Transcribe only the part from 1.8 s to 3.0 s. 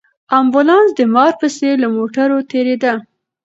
له موټرو تېرېده.